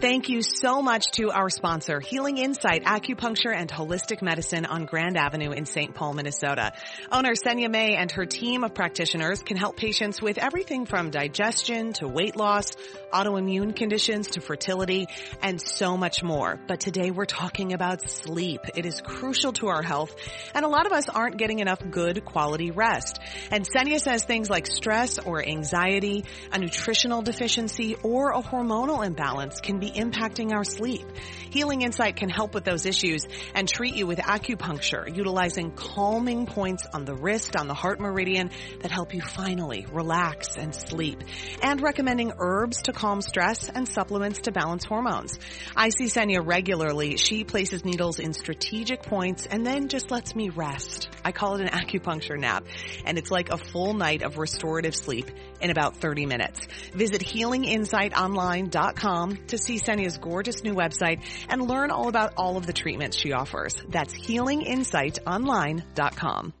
Thank 0.00 0.28
you 0.28 0.42
so 0.42 0.82
much 0.82 1.12
to 1.12 1.30
our 1.30 1.48
sponsor, 1.48 2.00
Healing 2.00 2.36
Insight 2.36 2.84
Acupuncture 2.84 3.54
and 3.54 3.70
Holistic 3.70 4.22
Medicine 4.22 4.66
on 4.66 4.86
Grand 4.86 5.16
Avenue 5.16 5.52
in 5.52 5.66
St. 5.66 5.94
Paul, 5.94 6.14
Minnesota. 6.14 6.72
Owner 7.12 7.34
Senya 7.34 7.70
May 7.70 7.94
and 7.94 8.10
her 8.10 8.26
team 8.26 8.64
of 8.64 8.74
practitioners 8.74 9.40
can 9.44 9.56
help 9.56 9.76
patients 9.76 10.20
with 10.20 10.36
everything 10.36 10.84
from 10.84 11.10
digestion 11.10 11.92
to 11.94 12.08
weight 12.08 12.34
loss, 12.34 12.72
autoimmune 13.12 13.74
conditions 13.74 14.26
to 14.30 14.40
fertility, 14.40 15.06
and 15.40 15.62
so 15.62 15.96
much 15.96 16.24
more. 16.24 16.58
But 16.66 16.80
today 16.80 17.12
we're 17.12 17.24
talking 17.24 17.72
about 17.72 18.10
sleep. 18.10 18.62
It 18.74 18.86
is 18.86 19.00
crucial 19.00 19.52
to 19.54 19.68
our 19.68 19.82
health, 19.82 20.14
and 20.56 20.64
a 20.64 20.68
lot 20.68 20.86
of 20.86 20.92
us 20.92 21.08
aren't 21.08 21.38
getting 21.38 21.60
enough 21.60 21.80
good 21.88 22.24
quality 22.24 22.72
rest. 22.72 23.20
And 23.52 23.64
Senya 23.64 24.00
says 24.00 24.24
things 24.24 24.50
like 24.50 24.66
stress 24.66 25.20
or 25.20 25.40
anxiety, 25.40 26.24
a 26.52 26.58
nutritional 26.58 27.22
deficiency, 27.22 27.94
or 28.02 28.32
a 28.32 28.42
hormonal 28.42 29.06
imbalance 29.06 29.60
can 29.60 29.78
be 29.78 29.83
impacting 29.90 30.52
our 30.52 30.64
sleep. 30.64 31.06
Healing 31.50 31.82
Insight 31.82 32.16
can 32.16 32.28
help 32.28 32.54
with 32.54 32.64
those 32.64 32.86
issues 32.86 33.26
and 33.54 33.68
treat 33.68 33.94
you 33.94 34.06
with 34.06 34.18
acupuncture, 34.18 35.14
utilizing 35.14 35.70
calming 35.70 36.46
points 36.46 36.86
on 36.92 37.04
the 37.04 37.14
wrist, 37.14 37.56
on 37.56 37.68
the 37.68 37.74
heart 37.74 38.00
meridian 38.00 38.50
that 38.80 38.90
help 38.90 39.14
you 39.14 39.20
finally 39.20 39.86
relax 39.92 40.56
and 40.56 40.74
sleep, 40.74 41.22
and 41.62 41.80
recommending 41.80 42.32
herbs 42.38 42.82
to 42.82 42.92
calm 42.92 43.22
stress 43.22 43.68
and 43.68 43.88
supplements 43.88 44.42
to 44.42 44.52
balance 44.52 44.84
hormones. 44.84 45.38
I 45.76 45.90
see 45.90 46.06
Senya 46.06 46.44
regularly. 46.44 47.16
She 47.16 47.44
places 47.44 47.84
needles 47.84 48.18
in 48.18 48.32
strategic 48.32 49.02
points 49.02 49.46
and 49.46 49.66
then 49.66 49.88
just 49.88 50.10
lets 50.10 50.34
me 50.34 50.50
rest. 50.50 51.08
I 51.24 51.32
call 51.32 51.56
it 51.56 51.62
an 51.62 51.68
acupuncture 51.68 52.38
nap, 52.38 52.66
and 53.04 53.16
it's 53.16 53.30
like 53.30 53.50
a 53.50 53.56
full 53.56 53.94
night 53.94 54.22
of 54.22 54.36
restorative 54.38 54.94
sleep 54.94 55.30
in 55.60 55.70
about 55.70 55.96
30 55.96 56.26
minutes. 56.26 56.60
Visit 56.92 57.22
healinginsightonline.com 57.22 59.46
to 59.46 59.58
see 59.58 59.73
Senya's 59.78 60.18
gorgeous 60.18 60.62
new 60.62 60.74
website 60.74 61.22
and 61.48 61.62
learn 61.62 61.90
all 61.90 62.08
about 62.08 62.34
all 62.36 62.56
of 62.56 62.66
the 62.66 62.72
treatments 62.72 63.16
she 63.16 63.32
offers. 63.32 63.82
That's 63.88 64.14
healinginsightonline.com. 64.14 66.52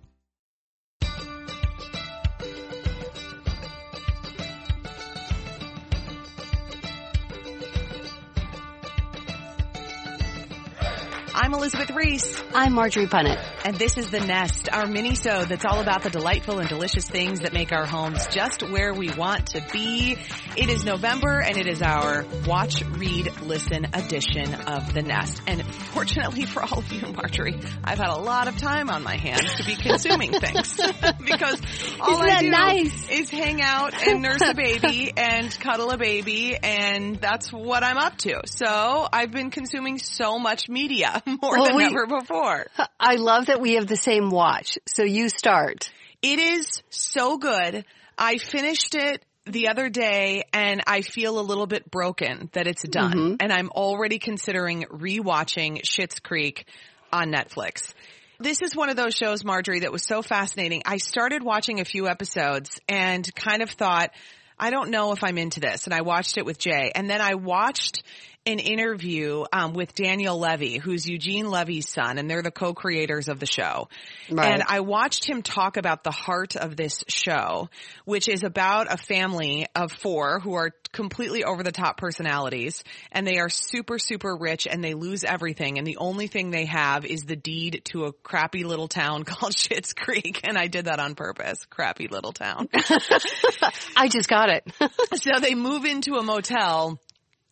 I'm 11.36 11.52
Elizabeth 11.52 11.90
Ries. 11.90 12.40
I'm 12.54 12.74
Marjorie 12.74 13.06
Punnett. 13.06 13.53
And 13.66 13.76
this 13.76 13.96
is 13.96 14.10
The 14.10 14.20
Nest, 14.20 14.68
our 14.70 14.86
mini-sode 14.86 15.48
that's 15.48 15.64
all 15.64 15.80
about 15.80 16.02
the 16.02 16.10
delightful 16.10 16.58
and 16.58 16.68
delicious 16.68 17.08
things 17.08 17.40
that 17.40 17.54
make 17.54 17.72
our 17.72 17.86
homes 17.86 18.26
just 18.26 18.62
where 18.62 18.92
we 18.92 19.10
want 19.14 19.46
to 19.52 19.64
be. 19.72 20.18
It 20.54 20.68
is 20.68 20.84
November 20.84 21.40
and 21.40 21.56
it 21.56 21.66
is 21.66 21.80
our 21.80 22.26
watch, 22.46 22.82
read, 22.84 23.32
listen 23.40 23.86
edition 23.94 24.52
of 24.54 24.92
The 24.92 25.00
Nest. 25.00 25.40
And 25.46 25.64
fortunately 25.64 26.44
for 26.44 26.62
all 26.62 26.80
of 26.80 26.92
you, 26.92 27.10
Marjorie, 27.14 27.58
I've 27.82 27.96
had 27.96 28.10
a 28.10 28.18
lot 28.18 28.48
of 28.48 28.58
time 28.58 28.90
on 28.90 29.02
my 29.02 29.16
hands 29.16 29.54
to 29.54 29.64
be 29.64 29.76
consuming 29.76 30.32
things 30.40 30.76
because 31.24 31.62
all 32.00 32.22
Isn't 32.22 32.30
I 32.30 32.40
do 32.42 32.50
nice? 32.50 33.08
is 33.08 33.30
hang 33.30 33.62
out 33.62 33.94
and 34.06 34.20
nurse 34.20 34.42
a 34.42 34.52
baby 34.54 35.10
and 35.16 35.50
cuddle 35.58 35.90
a 35.90 35.96
baby 35.96 36.54
and 36.62 37.16
that's 37.16 37.50
what 37.50 37.82
I'm 37.82 37.96
up 37.96 38.18
to. 38.18 38.42
So 38.44 39.08
I've 39.10 39.32
been 39.32 39.50
consuming 39.50 39.96
so 39.98 40.38
much 40.38 40.68
media 40.68 41.22
more 41.24 41.56
Well, 41.56 41.64
than 41.64 41.76
we- 41.76 41.84
ever 41.86 42.06
before. 42.06 42.66
I 43.00 43.16
love 43.16 43.46
that 43.46 43.53
we 43.60 43.74
have 43.74 43.86
the 43.86 43.96
same 43.96 44.30
watch. 44.30 44.78
So 44.86 45.02
you 45.02 45.28
start. 45.28 45.92
It 46.22 46.38
is 46.38 46.82
so 46.90 47.38
good. 47.38 47.84
I 48.16 48.38
finished 48.38 48.94
it 48.94 49.24
the 49.46 49.68
other 49.68 49.88
day 49.88 50.44
and 50.52 50.82
I 50.86 51.02
feel 51.02 51.38
a 51.38 51.42
little 51.42 51.66
bit 51.66 51.90
broken 51.90 52.48
that 52.52 52.66
it's 52.66 52.82
done. 52.82 53.12
Mm-hmm. 53.12 53.34
And 53.40 53.52
I'm 53.52 53.70
already 53.70 54.18
considering 54.18 54.84
rewatching 54.84 55.82
Schitt's 55.82 56.20
Creek 56.20 56.66
on 57.12 57.30
Netflix. 57.30 57.92
This 58.40 58.62
is 58.62 58.74
one 58.74 58.88
of 58.88 58.96
those 58.96 59.14
shows, 59.14 59.44
Marjorie, 59.44 59.80
that 59.80 59.92
was 59.92 60.04
so 60.04 60.22
fascinating. 60.22 60.82
I 60.86 60.96
started 60.96 61.42
watching 61.42 61.80
a 61.80 61.84
few 61.84 62.08
episodes 62.08 62.80
and 62.88 63.32
kind 63.34 63.62
of 63.62 63.70
thought, 63.70 64.10
I 64.58 64.70
don't 64.70 64.90
know 64.90 65.12
if 65.12 65.22
I'm 65.22 65.38
into 65.38 65.60
this. 65.60 65.84
And 65.84 65.94
I 65.94 66.00
watched 66.00 66.38
it 66.38 66.44
with 66.44 66.58
Jay. 66.58 66.90
And 66.94 67.08
then 67.08 67.20
I 67.20 67.34
watched 67.34 68.02
an 68.46 68.58
interview 68.58 69.44
um, 69.52 69.72
with 69.72 69.94
Daniel 69.94 70.38
Levy, 70.38 70.78
who's 70.78 71.08
Eugene 71.08 71.50
Levy's 71.50 71.88
son, 71.88 72.18
and 72.18 72.30
they're 72.30 72.42
the 72.42 72.50
co-creators 72.50 73.28
of 73.28 73.40
the 73.40 73.46
show. 73.46 73.88
Right. 74.30 74.52
And 74.52 74.62
I 74.66 74.80
watched 74.80 75.28
him 75.28 75.42
talk 75.42 75.76
about 75.76 76.04
the 76.04 76.10
heart 76.10 76.54
of 76.54 76.76
this 76.76 77.04
show, 77.08 77.70
which 78.04 78.28
is 78.28 78.42
about 78.42 78.92
a 78.92 78.98
family 78.98 79.66
of 79.74 79.92
four 79.92 80.40
who 80.40 80.54
are 80.54 80.72
completely 80.92 81.42
over 81.42 81.62
the 81.62 81.72
top 81.72 81.96
personalities 81.96 82.84
and 83.10 83.26
they 83.26 83.38
are 83.38 83.48
super, 83.48 83.98
super 83.98 84.34
rich 84.36 84.66
and 84.70 84.84
they 84.84 84.94
lose 84.94 85.24
everything. 85.24 85.78
And 85.78 85.86
the 85.86 85.96
only 85.96 86.28
thing 86.28 86.50
they 86.50 86.66
have 86.66 87.04
is 87.04 87.22
the 87.22 87.36
deed 87.36 87.82
to 87.86 88.04
a 88.04 88.12
crappy 88.12 88.64
little 88.64 88.88
town 88.88 89.24
called 89.24 89.52
Schitt's 89.52 89.92
Creek. 89.92 90.40
And 90.44 90.56
I 90.56 90.68
did 90.68 90.84
that 90.84 91.00
on 91.00 91.14
purpose. 91.14 91.64
Crappy 91.70 92.08
little 92.08 92.32
town. 92.32 92.68
I 93.96 94.08
just 94.08 94.28
got 94.28 94.50
it. 94.50 94.70
so 95.14 95.40
they 95.40 95.54
move 95.54 95.84
into 95.84 96.14
a 96.14 96.22
motel 96.22 97.00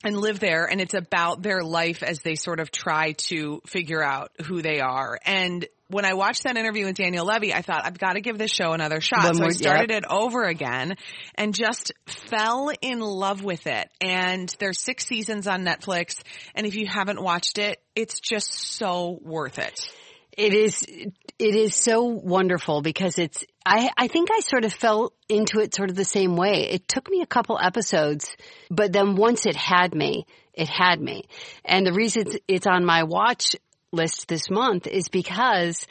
and 0.05 0.17
live 0.17 0.41
there 0.41 0.67
and 0.67 0.81
it's 0.81 0.95
about 0.95 1.43
their 1.43 1.63
life 1.63 2.03
as 2.03 2.21
they 2.21 2.35
sort 2.35 2.61
of 2.61 2.71
try 2.71 3.13
to 3.13 3.61
figure 3.67 4.03
out 4.03 4.31
who 4.45 4.63
they 4.63 4.81
are. 4.81 5.19
And 5.25 5.67
when 5.89 6.05
I 6.05 6.15
watched 6.15 6.45
that 6.45 6.57
interview 6.57 6.87
with 6.87 6.97
Daniel 6.97 7.27
Levy, 7.27 7.53
I 7.53 7.61
thought 7.61 7.85
I've 7.85 7.99
got 7.99 8.15
to 8.15 8.21
give 8.21 8.39
this 8.39 8.51
show 8.51 8.73
another 8.73 9.01
shot. 9.01 9.25
One 9.25 9.35
so 9.35 9.43
I 9.43 9.47
more- 9.47 9.51
started 9.53 9.91
it 9.91 10.05
over 10.09 10.45
again 10.45 10.97
and 11.35 11.55
just 11.55 11.93
fell 12.07 12.71
in 12.81 13.01
love 13.01 13.45
with 13.45 13.67
it. 13.67 13.91
And 14.01 14.55
there's 14.59 14.81
six 14.81 15.07
seasons 15.07 15.47
on 15.47 15.65
Netflix. 15.65 16.23
And 16.55 16.67
if 16.67 16.75
you 16.75 16.87
haven't 16.87 17.23
watched 17.23 17.59
it, 17.59 17.81
it's 17.95 18.21
just 18.21 18.53
so 18.53 19.19
worth 19.23 19.59
it. 19.59 19.93
It 20.37 20.54
is, 20.54 20.82
it 20.88 21.15
is 21.54 21.75
so 21.75 22.04
wonderful 22.04 22.81
because 22.82 23.19
it's, 23.19 23.44
I, 23.66 23.91
I 23.97 24.09
think 24.09 24.31
I 24.32 24.41
sort 24.41 24.65
of 24.65 24.72
fell 24.72 25.12
into 25.28 25.60
it 25.60 25.75
sort 25.75 25.91
of 25.91 25.97
the 25.97 26.04
same 26.04 26.37
way. 26.37 26.69
It 26.70 26.88
took 26.88 27.10
me 27.10 27.20
a 27.20 27.26
couple 27.26 27.59
episodes, 27.60 28.34
but 28.71 28.92
then 28.92 29.15
once 29.16 29.44
it 29.47 29.56
had 29.56 29.94
me, 29.94 30.26
it 30.54 30.69
had 30.69 31.00
me. 31.00 31.25
And 31.65 31.87
the 31.87 31.92
reason 31.92 32.22
it's- 32.22 32.41
it's 32.48 32.66
on 32.66 32.84
my 32.84 33.03
watch 33.04 33.56
list 33.92 34.26
this 34.28 34.50
month 34.50 34.87
is 34.87 35.09
because 35.09 35.87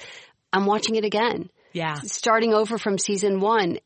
I'm 0.52 0.66
watching 0.66 0.96
it 0.96 1.06
again. 1.06 1.50
Yeah. 1.74 1.96
starting 2.04 2.54
over 2.54 2.78
from 2.78 2.98
season 2.98 3.40
one, 3.40 3.78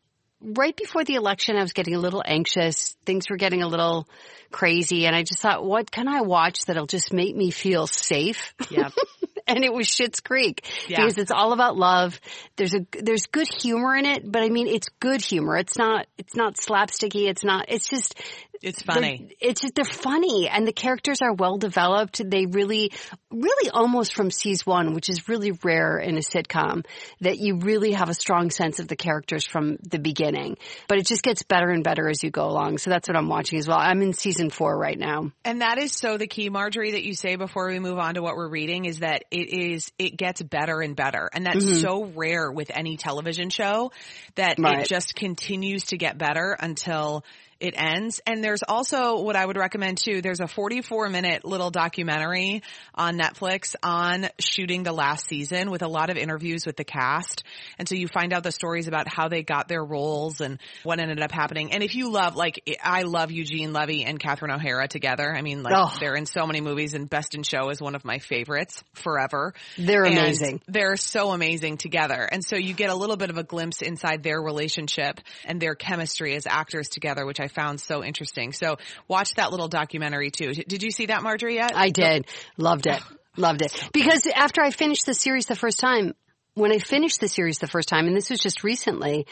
right 0.42 0.76
before 0.76 1.04
the 1.04 1.16
election, 1.16 1.56
I 1.56 1.62
was 1.62 1.74
getting 1.74 1.94
a 1.96 2.00
little 2.00 2.24
anxious. 2.26 2.96
Things 3.06 3.30
were 3.30 3.38
getting 3.38 3.62
a 3.62 3.68
little 3.68 4.08
crazy. 4.52 5.06
And 5.06 5.16
I 5.16 5.22
just 5.24 5.40
thought, 5.42 5.64
what 5.64 5.92
can 5.92 6.08
I 6.08 6.22
watch 6.22 6.62
that'll 6.66 6.88
just 6.88 7.14
make 7.14 7.36
me 7.36 7.52
feel 7.52 7.86
safe? 7.88 8.56
Yeah. 8.72 8.90
and 9.48 9.64
it 9.64 9.74
was 9.74 9.88
Schitt's 9.88 10.20
Creek 10.20 10.66
Yeah. 10.88 11.02
because 11.02 11.18
it's 11.18 11.32
all 11.32 11.54
about 11.54 11.78
love. 11.78 12.20
There's 12.56 12.74
a, 12.74 12.86
there's 13.02 13.28
good 13.28 13.48
humor 13.48 13.96
in 13.96 14.06
it, 14.06 14.30
but 14.30 14.42
I 14.42 14.50
mean, 14.50 14.68
it's 14.68 14.90
good 15.00 15.22
humor. 15.22 15.58
It's 15.58 15.78
not, 15.78 16.08
it's 16.18 16.36
not 16.36 16.56
slapsticky. 16.56 17.28
It's 17.28 17.44
not, 17.44 17.66
it's 17.70 17.88
just, 17.88 18.16
It's 18.62 18.82
funny. 18.82 19.18
they're- 19.18 19.50
It's 19.50 19.62
just, 19.62 19.76
they're 19.76 19.86
funny 19.86 20.48
and 20.50 20.68
the 20.68 20.74
characters 20.74 21.22
are 21.22 21.34
well 21.34 21.58
developed. 21.58 22.22
They 22.30 22.46
really, 22.46 22.92
really 23.32 23.70
almost 23.70 24.14
from 24.14 24.32
season 24.32 24.64
one, 24.66 24.94
which 24.94 25.10
is 25.10 25.28
really 25.28 25.52
rare 25.64 25.98
in 25.98 26.16
a 26.18 26.22
sitcom, 26.22 26.86
that 27.22 27.38
you 27.40 27.58
really 27.58 27.92
have 27.92 28.10
a 28.10 28.14
strong 28.14 28.50
sense 28.50 28.80
of 28.80 28.88
the 28.88 28.96
characters 28.96 29.46
from 29.46 29.78
the 29.82 30.00
beginning. 30.00 30.58
But 30.88 30.98
it 30.98 31.06
just 31.06 31.24
gets 31.24 31.44
better 31.44 31.70
and 31.70 31.84
better 31.84 32.10
as 32.10 32.24
you 32.24 32.32
go 32.32 32.46
along. 32.46 32.78
So 32.80 32.90
that's 32.90 33.08
what 33.08 33.18
I'm 33.18 33.30
watching 33.30 33.60
as 33.60 33.68
well. 33.68 33.78
I'm 33.78 34.02
in 34.02 34.14
season 34.14 34.50
four 34.50 34.78
right 34.78 34.98
now. 34.98 35.32
And 35.44 35.62
that 35.62 35.78
is 35.78 35.92
so 35.92 36.18
the 36.18 36.28
key, 36.28 36.50
Marjorie, 36.50 36.92
that 36.92 37.04
you 37.04 37.14
say 37.14 37.36
before 37.36 37.68
we 37.68 37.80
move 37.80 37.98
on 38.00 38.16
to 38.16 38.22
what 38.22 38.36
we're 38.36 38.50
reading 38.50 38.86
is 38.86 39.00
that 39.00 39.24
it 39.32 39.50
is, 39.54 39.92
it 40.00 40.18
gets 40.18 40.42
better 40.42 40.82
and 40.82 40.96
better. 40.96 41.30
And 41.34 41.46
that's 41.46 41.64
mm-hmm. 41.66 41.82
so 41.82 42.06
rare 42.06 42.52
with 42.52 42.72
any 42.74 42.98
television 42.98 43.50
show 43.50 43.92
that 44.36 44.56
Right. 44.60 44.82
it 44.82 44.88
just 44.88 45.16
continues 45.16 45.86
to 45.86 45.98
get 45.98 46.18
better 46.18 46.56
until 46.60 47.24
it 47.60 47.74
ends. 47.78 48.22
And 48.28 48.44
there's 48.44 48.64
also 48.68 49.22
what 49.22 49.36
I 49.36 49.46
would 49.46 49.58
recommend 49.58 49.98
too. 49.98 50.22
There's 50.22 50.40
a 50.42 50.48
44 50.48 51.10
minute 51.10 51.46
little 51.46 51.72
documentary 51.72 52.62
on 52.94 53.18
Netflix 53.18 53.76
on 53.82 54.28
shooting 54.40 54.84
the 54.84 54.92
last 54.92 55.28
season 55.28 55.72
with 55.72 55.82
a 55.82 55.88
lot 55.88 56.10
of 56.10 56.18
interviews 56.18 56.66
with 56.66 56.76
the 56.76 56.84
cast. 56.84 57.44
And 57.80 57.88
so 57.88 57.96
you 57.96 58.08
find 58.08 58.34
out 58.34 58.44
the 58.44 58.52
stories 58.52 58.88
about 58.88 59.08
how 59.08 59.30
they 59.30 59.42
got 59.44 59.68
their 59.68 59.84
roles 59.84 60.42
and 60.42 60.60
what 60.84 61.00
ended 61.00 61.22
up 61.22 61.32
happening. 61.32 61.72
And 61.72 61.82
if 61.84 61.96
you 61.96 62.12
love, 62.12 62.36
like, 62.36 62.78
I 62.84 63.04
love 63.04 63.32
Eugene 63.32 63.74
Levy 63.74 64.04
and 64.04 64.20
Catherine 64.20 64.52
O'Hara 64.52 64.88
together. 64.88 65.34
I 65.36 65.42
mean, 65.42 65.64
like, 65.64 65.74
Oh. 65.76 65.96
they're 66.00 66.16
in 66.16 66.26
so 66.26 66.46
many 66.46 66.62
movies 66.62 66.94
and 66.94 67.10
Best 67.10 67.36
in 67.36 67.44
Show 67.44 67.70
is 67.70 67.82
one 67.82 67.96
of 67.96 68.04
my 68.06 68.20
favorites 68.20 68.84
forever. 68.94 69.54
They're 69.78 70.04
And 70.06 70.18
amazing. 70.18 70.62
they're 70.68 70.98
so 70.98 71.32
amazing 71.32 71.78
together. 71.78 72.28
And 72.32 72.44
so 72.44 72.56
you 72.58 72.74
get 72.74 72.90
a 72.90 72.96
little 72.96 73.18
bit 73.18 73.30
of 73.30 73.38
a 73.38 73.44
glimpse 73.44 73.82
inside 73.82 74.24
their 74.24 74.42
relationship 74.42 75.20
and 75.46 75.62
their 75.62 75.76
chemistry 75.76 76.36
as 76.36 76.46
actors 76.48 76.90
together, 76.90 77.26
which 77.26 77.40
I 77.40 77.45
found 77.48 77.80
so 77.80 78.04
interesting. 78.04 78.54
So 78.54 78.78
watch 79.08 79.36
that 79.36 79.52
little 79.52 79.68
documentary 79.68 80.32
too. 80.32 80.54
Did 80.54 80.84
you 80.84 80.92
see 80.92 81.08
that, 81.08 81.24
Marjorie, 81.24 81.56
yet? 81.56 81.72
I 81.76 81.90
did. 81.90 82.28
Loved 82.58 82.88
it. 82.88 83.02
Loved 83.38 83.62
it. 83.62 83.90
Because 83.92 84.26
after 84.28 84.62
I 84.62 84.72
finished 84.72 85.06
the 85.06 85.14
series 85.14 85.46
the 85.46 85.56
first 85.56 85.80
time, 85.80 86.14
when 86.54 86.72
I 86.72 86.80
finished 86.80 87.20
the 87.20 87.28
series 87.28 87.58
the 87.60 87.68
first 87.68 87.90
time, 87.90 88.08
and 88.08 88.16
this 88.16 88.30
was 88.30 88.40
just 88.40 88.64
recently, 88.64 89.28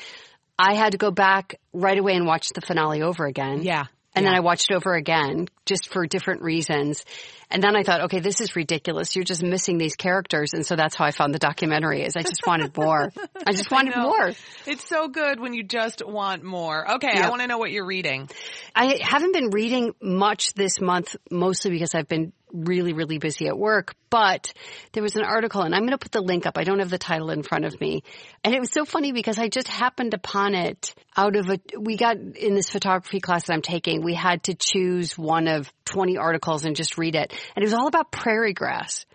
I 0.60 0.76
had 0.76 0.92
to 0.92 0.98
go 0.98 1.10
back 1.10 1.56
right 1.72 1.98
away 1.98 2.16
and 2.16 2.26
watch 2.26 2.50
the 2.50 2.62
finale 2.62 3.02
over 3.02 3.26
again. 3.26 3.64
Yeah. 3.64 3.86
And 4.16 4.26
then 4.26 4.34
I 4.34 4.42
watched 4.42 4.70
it 4.70 4.76
over 4.76 4.94
again 4.94 5.48
just 5.66 5.92
for 5.92 6.06
different 6.06 6.44
reasons. 6.44 7.04
And 7.50 7.64
then 7.64 7.76
I 7.76 7.84
thought, 7.84 8.02
okay, 8.06 8.20
this 8.20 8.42
is 8.42 8.56
ridiculous. 8.56 9.16
You're 9.16 9.26
just 9.26 9.42
missing 9.42 9.78
these 9.78 9.96
characters. 9.96 10.54
And 10.54 10.66
so 10.66 10.76
that's 10.76 10.96
how 10.96 11.06
I 11.06 11.12
found 11.12 11.34
the 11.34 11.40
documentary 11.40 12.04
is 12.04 12.16
I 12.16 12.22
just 12.22 12.42
wanted 12.46 12.76
more. 12.78 13.12
I 13.46 13.54
just 13.54 13.72
wanted 13.72 13.96
know. 13.96 14.04
more. 14.04 14.32
It's 14.68 14.88
so 14.88 15.08
good 15.08 15.40
when 15.40 15.54
you 15.54 15.64
just 15.64 16.06
want 16.06 16.44
more. 16.44 16.96
Okay, 16.96 17.12
I 17.12 17.30
want 17.30 17.42
to 17.42 17.48
know 17.48 17.58
what 17.58 17.72
you're 17.72 17.86
reading. 17.86 18.30
I 18.76 19.00
haven't 19.02 19.34
been 19.34 19.50
reading 19.50 19.94
much 20.02 20.54
this 20.54 20.80
month, 20.80 21.16
mostly 21.32 21.72
because 21.72 21.96
I've 21.96 22.08
been 22.08 22.34
really, 22.54 22.94
really 22.94 23.18
busy 23.18 23.48
at 23.48 23.58
work. 23.58 23.96
But 24.10 24.54
there 24.94 25.04
was 25.04 25.16
an 25.16 25.24
article, 25.24 25.62
and 25.64 25.74
I'm 25.74 25.82
going 25.82 25.92
to 25.92 25.98
put 25.98 26.12
the 26.12 26.22
link 26.22 26.46
up. 26.46 26.58
I 26.58 26.64
don't 26.64 26.80
have 26.80 26.90
the 26.92 26.98
title 27.00 27.32
in 27.32 27.44
front 27.44 27.66
of 27.66 27.80
me. 27.82 28.04
And 28.44 28.54
it 28.54 28.60
was 28.60 28.72
so 28.72 28.86
funny 28.86 29.12
because 29.12 29.40
I 29.40 29.50
just 29.50 29.68
happened 29.68 30.14
upon 30.14 30.54
it 30.54 30.94
out 31.18 31.36
of 31.36 31.50
a, 31.50 31.60
we 31.80 31.98
got 31.98 32.18
in 32.18 32.54
this 32.54 32.70
photography 32.70 33.20
class 33.20 33.48
that 33.48 33.54
I'm 33.54 33.62
taking, 33.62 34.04
we 34.04 34.14
had 34.14 34.44
to 34.44 34.54
choose 34.54 35.18
one 35.18 35.48
of 35.48 35.72
20 35.86 36.18
articles 36.18 36.64
and 36.66 36.76
just 36.76 36.98
read 36.98 37.16
it. 37.16 37.34
And 37.56 37.64
it 37.64 37.66
was 37.66 37.74
all 37.74 37.88
about 37.88 38.12
prairie 38.12 38.54
grass. 38.54 39.06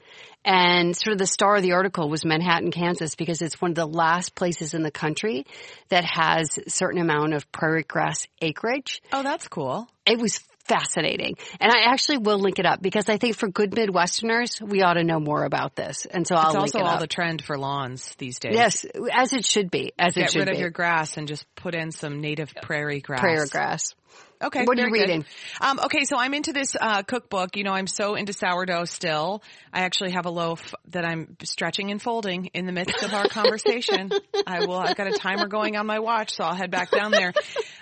And 0.45 0.97
sort 0.97 1.13
of 1.13 1.19
the 1.19 1.27
star 1.27 1.57
of 1.57 1.63
the 1.63 1.73
article 1.73 2.09
was 2.09 2.25
Manhattan, 2.25 2.71
Kansas, 2.71 3.15
because 3.17 3.43
it's 3.43 3.61
one 3.61 3.73
of 3.73 3.75
the 3.75 3.87
last 3.87 4.35
places 4.35 4.73
in 4.73 4.83
the 4.83 4.91
country 4.91 5.45
that 5.91 6.05
has 6.05 6.59
a 6.59 6.71
certain 6.71 7.01
amount 7.01 7.35
of 7.35 7.51
prairie 7.53 7.83
grass 7.83 8.27
acreage 8.41 9.03
Oh, 9.13 9.23
that's 9.23 9.49
cool. 9.49 9.89
it 10.07 10.19
was 10.19 10.41
fascinating. 10.69 11.37
And 11.61 11.73
I 11.73 11.91
actually 11.93 12.19
will 12.19 12.39
link 12.39 12.59
it 12.59 12.67
up 12.67 12.81
because 12.81 13.09
I 13.09 13.17
think 13.17 13.37
for 13.37 13.49
good 13.49 13.73
Midwesterners, 13.73 14.61
we 14.61 14.83
ought 14.83 14.95
to 14.95 15.05
know 15.05 15.19
more 15.19 15.45
about 15.45 15.75
this. 15.75 16.07
And 16.07 16.27
so 16.27 16.35
I'll 16.35 16.49
It's 16.49 16.55
link 16.55 16.75
also 16.75 16.79
it 16.79 16.85
all 16.85 17.01
the 17.01 17.07
trend 17.07 17.43
for 17.43 17.59
lawns 17.59 18.15
these 18.19 18.39
days. 18.39 18.55
yes, 18.55 18.87
as 19.13 19.33
it 19.33 19.45
should 19.45 19.71
be, 19.71 19.93
as 19.99 20.17
it 20.17 20.21
Get 20.21 20.33
should 20.33 20.39
rid 20.41 20.51
of 20.51 20.59
your 20.59 20.71
grass 20.71 21.17
and 21.17 21.27
just 21.27 21.45
put 21.55 21.75
in 21.75 21.91
some 21.91 22.21
native 22.21 22.55
prairie 22.63 23.01
grass. 23.01 23.21
Prairie 23.21 23.49
grass. 23.49 23.95
Okay. 24.41 24.65
What 24.65 24.79
are 24.79 24.87
you 24.87 24.93
reading? 24.93 25.25
Um, 25.61 25.81
okay, 25.81 26.05
so 26.05 26.17
I'm 26.17 26.33
into 26.33 26.53
this 26.53 26.77
uh, 26.81 27.03
cookbook. 27.03 27.57
You 27.57 27.65
know, 27.65 27.73
I'm 27.73 27.89
so 27.89 28.15
into 28.15 28.33
sourdough 28.33 28.85
still. 28.85 29.43
I 29.73 29.81
actually 29.81 30.13
have 30.13 30.27
a 30.27 30.31
loaf 30.31 30.75
that 30.89 31.05
I'm 31.05 31.37
stretching 31.43 31.91
and 31.91 32.01
folding 32.01 32.47
in 32.55 32.65
the 32.65 32.73
midst 32.73 33.03
of 33.03 33.13
our 33.15 33.27
conversation. 33.27 34.13
I 34.47 34.67
will. 34.67 34.79
I've 34.79 34.97
got 34.97 35.09
a 35.09 35.19
timer 35.19 35.49
going 35.49 35.77
on 35.77 35.87
my 35.87 35.99
watch, 35.99 36.35
so 36.37 36.45
I'll 36.45 36.55
head 36.55 36.71
back 36.71 36.93
down 36.93 37.11
there. 37.11 37.33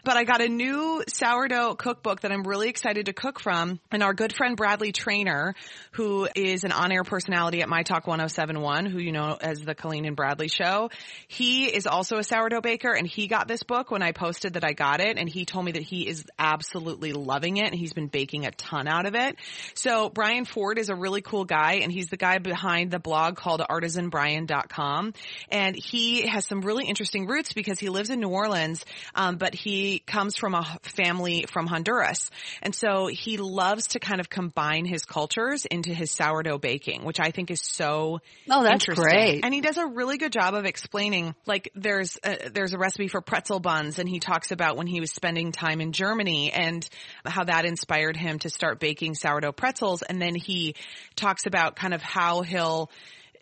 But 0.06 0.16
I 0.16 0.22
got 0.22 0.40
a 0.40 0.48
new 0.48 1.02
sourdough 1.08 1.74
cookbook 1.74 2.20
that 2.20 2.30
I'm 2.30 2.44
really 2.44 2.68
excited 2.68 3.06
to 3.06 3.12
cook 3.12 3.40
from, 3.40 3.80
and 3.90 4.04
our 4.04 4.14
good 4.14 4.32
friend 4.32 4.56
Bradley 4.56 4.92
Traynor, 4.92 5.56
who 5.90 6.28
is 6.32 6.62
an 6.62 6.70
on-air 6.70 7.02
personality 7.02 7.60
at 7.60 7.68
My 7.68 7.82
Talk 7.82 8.06
1071, 8.06 8.86
who 8.86 9.00
you 9.00 9.10
know 9.10 9.36
as 9.40 9.62
the 9.62 9.74
Colleen 9.74 10.04
and 10.04 10.14
Bradley 10.14 10.46
Show. 10.46 10.90
He 11.26 11.64
is 11.64 11.88
also 11.88 12.18
a 12.18 12.22
sourdough 12.22 12.60
baker, 12.60 12.92
and 12.92 13.04
he 13.04 13.26
got 13.26 13.48
this 13.48 13.64
book 13.64 13.90
when 13.90 14.00
I 14.00 14.12
posted 14.12 14.52
that 14.52 14.64
I 14.64 14.74
got 14.74 15.00
it, 15.00 15.18
and 15.18 15.28
he 15.28 15.44
told 15.44 15.64
me 15.64 15.72
that 15.72 15.82
he 15.82 16.06
is 16.06 16.24
absolutely 16.38 17.12
loving 17.12 17.56
it, 17.56 17.66
and 17.66 17.74
he's 17.74 17.92
been 17.92 18.06
baking 18.06 18.46
a 18.46 18.52
ton 18.52 18.86
out 18.86 19.06
of 19.06 19.16
it. 19.16 19.34
So 19.74 20.08
Bryan 20.08 20.44
Ford 20.44 20.78
is 20.78 20.88
a 20.88 20.94
really 20.94 21.20
cool 21.20 21.44
guy, 21.44 21.80
and 21.82 21.90
he's 21.90 22.10
the 22.10 22.16
guy 22.16 22.38
behind 22.38 22.92
the 22.92 23.00
blog 23.00 23.34
called 23.34 23.60
artisanbryan.com, 23.60 25.14
and 25.50 25.74
he 25.74 26.28
has 26.28 26.46
some 26.46 26.60
really 26.60 26.84
interesting 26.84 27.26
roots 27.26 27.52
because 27.52 27.80
he 27.80 27.88
lives 27.88 28.10
in 28.10 28.20
New 28.20 28.28
Orleans, 28.28 28.84
um, 29.16 29.34
but 29.38 29.52
he 29.52 29.95
comes 30.00 30.36
from 30.36 30.54
a 30.54 30.78
family 30.82 31.46
from 31.48 31.66
Honduras, 31.66 32.30
and 32.62 32.74
so 32.74 33.06
he 33.06 33.36
loves 33.36 33.88
to 33.88 34.00
kind 34.00 34.20
of 34.20 34.28
combine 34.28 34.84
his 34.84 35.04
cultures 35.04 35.64
into 35.64 35.94
his 35.94 36.10
sourdough 36.10 36.58
baking, 36.58 37.04
which 37.04 37.20
I 37.20 37.30
think 37.30 37.50
is 37.50 37.60
so 37.62 38.20
Oh, 38.50 38.62
that's 38.62 38.88
interesting. 38.88 39.04
great. 39.04 39.44
And 39.44 39.52
he 39.54 39.60
does 39.60 39.76
a 39.76 39.86
really 39.86 40.18
good 40.18 40.32
job 40.32 40.54
of 40.54 40.64
explaining, 40.64 41.34
like 41.46 41.70
there's 41.74 42.18
a, 42.24 42.50
there's 42.50 42.72
a 42.72 42.78
recipe 42.78 43.08
for 43.08 43.20
pretzel 43.20 43.60
buns 43.60 43.98
and 43.98 44.08
he 44.08 44.20
talks 44.20 44.50
about 44.50 44.76
when 44.76 44.86
he 44.86 45.00
was 45.00 45.12
spending 45.12 45.52
time 45.52 45.80
in 45.80 45.92
Germany 45.92 46.52
and 46.52 46.88
how 47.24 47.44
that 47.44 47.64
inspired 47.64 48.16
him 48.16 48.38
to 48.40 48.50
start 48.50 48.80
baking 48.80 49.14
sourdough 49.14 49.52
pretzels. 49.52 50.02
And 50.02 50.20
then 50.20 50.34
he 50.34 50.74
talks 51.14 51.46
about 51.46 51.76
kind 51.76 51.94
of 51.94 52.02
how 52.02 52.42
he'll 52.42 52.90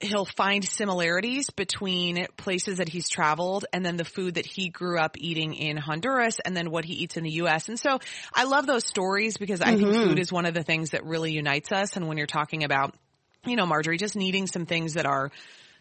he'll 0.05 0.25
find 0.25 0.65
similarities 0.65 1.51
between 1.51 2.27
places 2.37 2.79
that 2.79 2.89
he's 2.89 3.09
traveled 3.09 3.67
and 3.73 3.85
then 3.85 3.97
the 3.97 4.05
food 4.05 4.35
that 4.35 4.47
he 4.47 4.69
grew 4.69 4.99
up 4.99 5.17
eating 5.19 5.55
in 5.55 5.77
Honduras 5.77 6.41
and 6.41 6.56
then 6.56 6.71
what 6.71 6.85
he 6.85 6.95
eats 6.95 7.17
in 7.17 7.25
the 7.25 7.31
US. 7.31 7.69
And 7.69 7.79
so 7.79 7.99
I 8.35 8.45
love 8.45 8.67
those 8.67 8.87
stories 8.87 9.37
because 9.37 9.61
I 9.61 9.77
think 9.77 9.89
mm-hmm. 9.89 10.09
food 10.09 10.19
is 10.19 10.33
one 10.33 10.47
of 10.47 10.55
the 10.55 10.62
things 10.62 10.91
that 10.91 11.05
really 11.05 11.33
unites 11.33 11.73
us. 11.73 11.97
And 11.97 12.09
when 12.09 12.17
you're 12.17 12.27
talking 12.27 12.65
about, 12.65 12.95
you 13.45 13.56
know, 13.56 13.67
Marjorie, 13.67 13.99
just 13.99 14.17
needing 14.17 14.47
some 14.47 14.67
things 14.67 14.95
that 14.95 15.06
are 15.06 15.31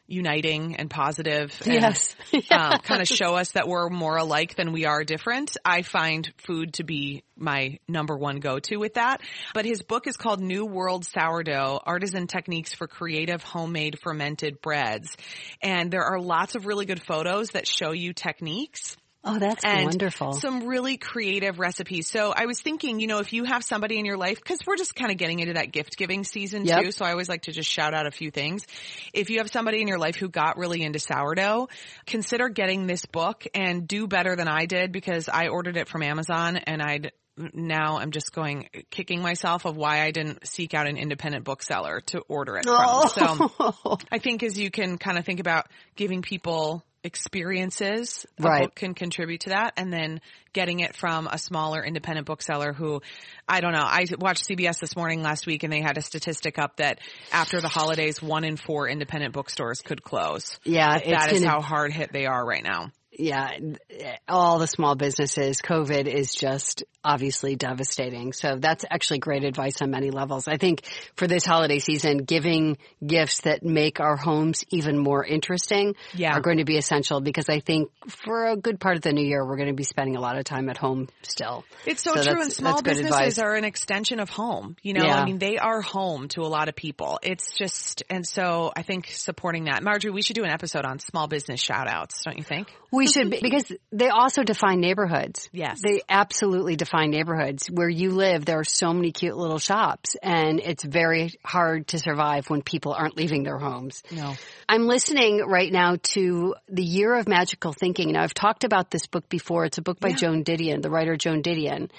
uniting 0.08 0.76
and 0.76 0.90
positive 0.90 1.58
and 1.66 1.74
Yes. 1.74 2.16
uh, 2.52 2.78
kind 2.80 3.02
of 3.02 3.08
show 3.08 3.36
us 3.36 3.52
that 3.52 3.68
we're 3.68 3.90
more 3.90 4.18
alike 4.18 4.56
than 4.56 4.72
we 4.72 4.86
are 4.86 5.04
different. 5.04 5.56
I 5.64 5.82
find 5.82 6.32
food 6.46 6.74
to 6.76 6.84
be 6.84 7.24
my 7.36 7.80
number 7.88 8.16
one 8.18 8.40
go-to 8.40 8.78
with 8.78 8.96
that. 8.96 9.22
But 9.54 9.66
his 9.66 9.82
book 9.82 10.08
is 10.08 10.18
called 10.18 10.42
New 10.42 10.66
World 10.66 11.06
Sourdough, 11.06 11.80
Artisan 11.86 12.28
Techniques 12.28 12.74
for 12.74 12.88
Creative 12.88 13.42
Homemade 13.42 14.00
Fermented 14.00 14.62
Breads. 14.62 15.16
And 15.62 15.90
there 15.90 16.04
are 16.04 16.20
lots 16.20 16.56
of 16.56 16.66
really 16.66 16.86
good 16.86 17.02
photos 17.02 17.50
that 17.52 17.68
show 17.68 17.92
you 17.92 18.14
techniques 18.14 18.98
Oh, 19.26 19.40
that's 19.40 19.64
and 19.64 19.86
wonderful. 19.86 20.34
some 20.34 20.66
really 20.68 20.98
creative 20.98 21.58
recipes. 21.58 22.10
So 22.10 22.34
I 22.36 22.46
was 22.46 22.60
thinking, 22.60 23.00
you 23.00 23.08
know, 23.08 23.20
if 23.20 23.32
you 23.32 23.46
have 23.46 23.64
somebody 23.64 23.98
in 23.98 24.06
your 24.06 24.18
life, 24.18 24.38
because 24.38 24.60
we're 24.68 24.76
just 24.76 24.96
kind 24.96 25.12
of 25.12 25.18
getting 25.18 25.40
into 25.40 25.54
that 25.54 25.72
gift 25.72 25.96
giving 25.98 26.26
season 26.26 26.66
Yep. 26.66 26.84
too. 26.84 26.92
So 26.92 27.06
I 27.06 27.12
always 27.12 27.30
like 27.30 27.44
to 27.44 27.54
just 27.54 27.70
shout 27.70 27.94
out 27.94 28.06
a 28.06 28.12
few 28.12 28.32
things. 28.32 28.66
If 29.14 29.30
you 29.30 29.38
have 29.38 29.50
somebody 29.50 29.82
in 29.82 29.88
your 29.88 29.98
life 29.98 30.16
who 30.18 30.28
got 30.28 30.58
really 30.58 30.84
into 30.84 31.00
sourdough, 31.00 31.70
consider 32.06 32.50
getting 32.50 32.86
this 32.86 33.06
book 33.06 33.46
and 33.56 33.88
do 33.88 34.08
better 34.08 34.36
than 34.36 34.48
I 34.50 34.66
did 34.66 34.92
because 34.92 35.30
I 35.30 35.48
ordered 35.48 35.78
it 35.78 35.88
from 35.88 36.04
Amazon 36.04 36.58
and 36.58 36.82
I'd 36.82 37.12
now 37.36 37.98
I'm 37.98 38.12
just 38.12 38.32
going 38.32 38.70
kicking 38.92 39.22
myself 39.22 39.66
of 39.66 39.76
why 39.76 40.02
I 40.02 40.12
didn't 40.12 40.46
seek 40.48 40.74
out 40.76 40.86
an 40.86 40.98
independent 40.98 41.46
bookseller 41.46 42.02
to 42.08 42.20
order 42.28 42.58
it 42.58 42.66
from. 42.66 42.76
Oh. 42.78 43.08
So 43.08 43.98
I 44.12 44.20
think 44.20 44.44
as 44.44 44.58
you 44.60 44.70
can 44.70 44.98
kind 45.00 45.18
of 45.18 45.26
think 45.26 45.40
about 45.40 45.66
giving 45.96 46.22
people 46.22 46.84
experiences, 47.04 48.26
a 48.40 48.44
Right. 48.44 48.62
book 48.64 48.76
can 48.76 48.94
contribute 48.94 49.42
to 49.42 49.50
that, 49.50 49.74
and 49.78 49.92
then 49.92 50.22
getting 50.54 50.80
it 50.80 50.96
from 50.96 51.28
a 51.28 51.38
smaller 51.38 51.84
independent 51.84 52.28
bookseller 52.28 52.74
who, 52.74 53.02
I 53.48 53.60
don't 53.62 53.74
know, 53.74 53.84
I 53.84 54.06
watched 54.20 54.46
CBS 54.48 54.80
this 54.80 54.96
morning 54.96 55.22
last 55.24 55.48
week 55.48 55.64
and 55.64 55.74
they 55.74 55.82
had 55.82 55.98
a 55.98 56.02
statistic 56.02 56.60
up 56.60 56.78
that 56.78 57.00
after 57.32 57.60
the 57.60 57.68
holidays, 57.68 58.22
one 58.22 58.44
in 58.44 58.56
four 58.58 58.88
independent 58.88 59.34
bookstores 59.34 59.82
could 59.82 60.04
close. 60.04 60.60
Yeah, 60.64 61.00
That 61.00 61.32
is 61.32 61.40
gonna- 61.42 61.52
how 61.52 61.62
hard 61.62 61.92
hit 61.92 62.14
they 62.14 62.26
are 62.28 62.46
right 62.46 62.64
now. 62.64 62.92
Yeah, 63.18 63.52
eh, 63.90 64.16
all 64.28 64.60
the 64.60 64.68
small 64.68 64.96
businesses, 64.96 65.62
COVID 65.62 66.08
is 66.08 66.34
just 66.34 66.84
obviously 67.06 67.56
devastating. 67.58 68.32
So 68.32 68.56
that's 68.58 68.86
actually 68.90 69.20
great 69.20 69.44
advice 69.44 69.82
on 69.82 69.92
many 69.92 70.10
levels. 70.10 70.48
I 70.48 70.56
think 70.58 70.84
for 71.16 71.28
this 71.28 71.46
holiday 71.46 71.80
season, 71.80 72.20
giving 72.20 72.78
gifts 73.06 73.42
that 73.42 73.62
make 73.64 74.00
our 74.00 74.16
homes 74.16 74.64
even 74.70 74.98
more 74.98 75.24
interesting 75.26 75.96
Yeah. 76.14 76.32
are 76.34 76.40
going 76.40 76.58
to 76.60 76.64
be 76.66 76.78
essential 76.78 77.20
because 77.20 77.50
I 77.50 77.60
think 77.60 77.90
for 78.08 78.48
a 78.48 78.56
good 78.56 78.80
part 78.80 78.96
of 78.96 79.02
the 79.02 79.12
new 79.12 79.26
year, 79.26 79.46
we're 79.46 79.58
going 79.58 79.68
to 79.68 79.74
be 79.76 79.84
spending 79.84 80.16
a 80.16 80.22
lot 80.22 80.38
of 80.38 80.46
time 80.46 80.70
at 80.70 80.78
home 80.78 81.10
still. 81.24 81.66
It's 81.86 82.02
so, 82.04 82.16
So 82.16 82.24
true, 82.24 82.42
and 82.42 82.52
small 82.54 82.82
businesses 82.82 83.12
advice. 83.12 83.40
are 83.40 83.54
an 83.56 83.66
extension 83.66 84.22
of 84.22 84.30
home. 84.30 84.78
You 84.82 84.94
know, 84.94 85.04
Yeah. 85.04 85.20
I 85.22 85.26
mean, 85.26 85.40
they 85.40 85.58
are 85.58 85.82
home 85.82 86.30
to 86.30 86.42
a 86.42 86.48
lot 86.48 86.70
of 86.70 86.76
people. 86.76 87.20
It's 87.22 87.52
just, 87.52 88.04
and 88.10 88.26
so 88.26 88.72
I 88.78 88.82
think 88.84 89.08
supporting 89.08 89.66
that. 89.66 89.84
Marjorie, 89.84 90.12
we 90.12 90.22
should 90.22 90.36
do 90.38 90.46
an 90.46 90.52
episode 90.52 90.86
on 90.86 91.00
small 91.00 91.28
business 91.28 91.60
shout 91.62 91.90
outs, 91.90 92.22
don't 92.24 92.38
you 92.38 92.44
think? 92.44 92.72
We 92.92 93.03
we 93.06 93.12
should 93.12 93.32
be, 93.32 93.40
because 93.42 93.72
they 93.92 94.10
also 94.10 94.44
define 94.44 94.80
neighborhoods. 94.80 95.50
Yes. 95.52 95.80
They 95.84 96.02
absolutely 96.08 96.76
define 96.76 97.12
neighborhoods. 97.12 97.68
Where 97.70 97.90
you 97.90 98.12
live, 98.12 98.46
there 98.46 98.60
are 98.60 98.66
so 98.66 98.94
many 98.94 99.12
cute 99.12 99.36
little 99.36 99.60
shops 99.60 100.16
and 100.22 100.60
it's 100.60 100.84
very 100.84 101.34
hard 101.46 101.88
to 101.90 102.00
survive 102.00 102.50
when 102.50 102.62
people 102.62 102.94
aren't 102.94 103.18
leaving 103.18 103.44
their 103.44 103.58
homes. 103.58 104.04
No. 104.12 104.36
I'm 104.68 104.88
listening 104.88 105.40
right 105.46 105.72
now 105.72 105.98
to 106.14 106.56
The 106.70 106.84
Year 106.84 107.16
of 107.16 107.28
Magical 107.28 107.74
Thinking. 107.74 108.12
Now 108.12 108.24
I've 108.24 108.34
talked 108.34 108.64
about 108.64 108.90
this 108.90 109.08
book 109.08 109.30
before. 109.30 109.66
It's 109.66 109.78
a 109.78 109.82
book 109.82 110.00
by 110.00 110.12
Joan 110.12 110.44
Didion, 110.44 110.82
the 110.82 110.90
writer 110.90 111.16
Joan 111.16 111.44
Didion. 111.44 111.90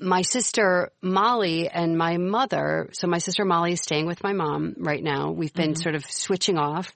My 0.00 0.22
sister 0.22 0.92
Molly 1.02 1.68
and 1.68 1.98
my 1.98 2.18
mother, 2.18 2.88
so 2.92 3.08
my 3.08 3.18
sister 3.18 3.44
Molly 3.44 3.72
is 3.72 3.80
staying 3.80 4.06
with 4.06 4.22
my 4.22 4.32
mom 4.32 4.76
right 4.78 5.02
now. 5.02 5.32
We've 5.32 5.52
been 5.52 5.72
mm-hmm. 5.72 5.82
sort 5.82 5.96
of 5.96 6.04
switching 6.06 6.56
off 6.56 6.94